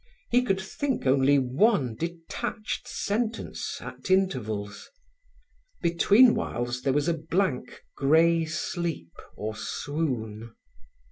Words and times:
He 0.31 0.41
could 0.41 0.59
think 0.59 1.05
only 1.05 1.37
one 1.37 1.93
detached 1.93 2.87
sentence 2.87 3.77
at 3.81 4.09
intervals. 4.09 4.89
Between 5.83 6.33
whiles 6.33 6.81
there 6.81 6.91
was 6.91 7.07
a 7.07 7.13
blank, 7.13 7.83
grey 7.95 8.45
sleep 8.45 9.13
or 9.37 9.55
swoon. 9.55 10.55